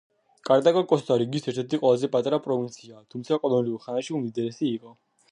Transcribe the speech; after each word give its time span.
კარტაგო 0.49 0.81
კოსტა-რიკის 0.91 1.43
ერთ–ერთი 1.51 1.79
ყველაზე 1.83 2.09
პატარა 2.15 2.39
პროვინციაა, 2.45 3.03
თუმცა 3.15 3.39
კოლონიურ 3.43 3.83
ხანაში 3.83 4.15
უმდიდრესი 4.21 4.69
იყო. 4.71 4.95